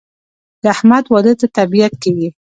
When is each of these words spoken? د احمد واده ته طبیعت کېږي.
د 0.61 0.63
احمد 0.75 1.03
واده 1.09 1.33
ته 1.39 1.47
طبیعت 1.57 1.93
کېږي. 2.03 2.29